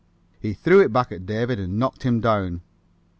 [0.39, 2.61] He threw it back at David and knocked him down.